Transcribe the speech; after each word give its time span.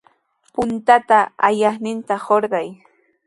Puntata 0.57 1.19
ayaqninta 1.49 2.15
hurqay. 2.25 2.67